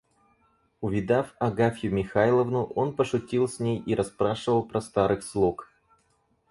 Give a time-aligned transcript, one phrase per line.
[0.81, 5.69] Увидав Агафью Михайловну, он пошутил с ней и расспрашивал про старых слуг.